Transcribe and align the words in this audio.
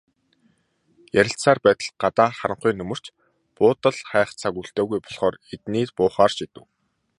Ярилцсаар 1.19 1.59
байтал 1.65 1.89
гадаа 2.01 2.29
харанхуй 2.39 2.73
нөмөрч, 2.77 3.05
буудал 3.57 3.97
хайх 4.09 4.29
цаг 4.41 4.53
үлдээгүй 4.61 4.99
болохоор 5.01 5.35
эднийд 5.55 5.89
буухаар 5.97 6.31
шийдэв. 6.37 6.63